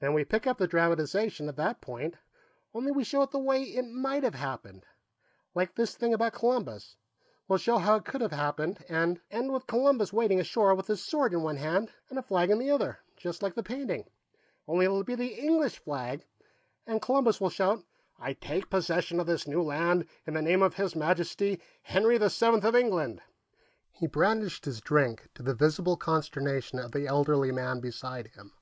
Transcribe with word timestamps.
Then 0.00 0.14
we 0.14 0.24
pick 0.24 0.48
up 0.48 0.58
the 0.58 0.66
dramatization 0.66 1.48
at 1.48 1.54
that 1.54 1.80
point, 1.80 2.16
only 2.74 2.90
we 2.90 3.04
show 3.04 3.22
it 3.22 3.30
the 3.30 3.38
way 3.38 3.62
it 3.62 3.86
might 3.86 4.24
have 4.24 4.34
happened. 4.34 4.84
Like 5.54 5.76
this 5.76 5.94
thing 5.94 6.12
about 6.12 6.32
Columbus; 6.32 6.96
we'll 7.46 7.60
show 7.60 7.78
how 7.78 7.94
it 7.94 8.04
could 8.04 8.20
have 8.20 8.32
happened, 8.32 8.84
and 8.88 9.20
end 9.30 9.52
with 9.52 9.68
Columbus 9.68 10.12
wading 10.12 10.40
ashore 10.40 10.74
with 10.74 10.88
his 10.88 11.04
sword 11.04 11.32
in 11.32 11.44
one 11.44 11.56
hand 11.58 11.92
and 12.10 12.18
a 12.18 12.22
flag 12.22 12.50
in 12.50 12.58
the 12.58 12.68
other, 12.72 12.98
just 13.16 13.44
like 13.44 13.54
the 13.54 13.62
painting, 13.62 14.10
only 14.66 14.86
it'll 14.86 15.04
be 15.04 15.14
the 15.14 15.36
English 15.38 15.78
flag, 15.78 16.26
and 16.84 17.00
Columbus 17.00 17.40
will 17.40 17.48
shout: 17.48 17.84
'I 18.18 18.32
take 18.32 18.68
possession 18.70 19.20
of 19.20 19.28
this 19.28 19.46
new 19.46 19.62
land 19.62 20.08
in 20.26 20.34
the 20.34 20.42
name 20.42 20.62
of 20.62 20.74
His 20.74 20.96
Majesty, 20.96 21.62
Henry 21.82 22.18
the 22.18 22.28
Seventh 22.28 22.64
of 22.64 22.74
England!'" 22.74 23.22
He 23.92 24.08
brandished 24.08 24.64
his 24.64 24.80
drink, 24.80 25.28
to 25.36 25.44
the 25.44 25.54
visible 25.54 25.96
consternation 25.96 26.80
of 26.80 26.90
the 26.90 27.06
elderly 27.06 27.52
man 27.52 27.78
beside 27.78 28.26
him. 28.34 28.52